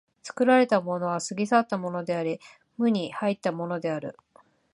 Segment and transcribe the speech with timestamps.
[0.23, 2.39] 作られたものは過ぎ去ったものであり、
[2.79, 4.17] 無に入ったものである。